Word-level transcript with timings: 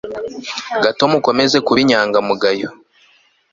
gato 0.83 1.03
mukomeze 1.11 1.57
kuba 1.65 1.79
inyangamugayo 1.83 2.69